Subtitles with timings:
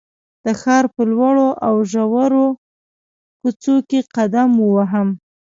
[0.45, 2.45] د ښار په لوړو او ژورو
[3.39, 5.07] کوڅو کې قدم ووهم.